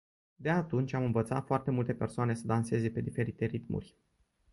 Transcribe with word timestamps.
De 0.35 0.49
atunci, 0.49 0.93
am 0.93 1.03
învățat 1.03 1.45
foarte 1.45 1.71
multe 1.71 1.93
persoane 1.93 2.33
să 2.35 2.47
danseze 2.47 2.89
pe 2.89 3.01
diferite 3.01 3.45
ritmuri. 3.45 3.95